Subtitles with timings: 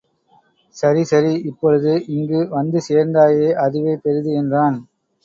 [0.75, 4.31] சரி, சரி இப்பொழுது இங்கு வந்து சேர்ந்தாயே, அதுவே பெரிது!
[4.33, 4.79] என்றான்.